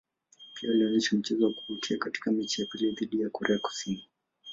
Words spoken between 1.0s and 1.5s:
mchezo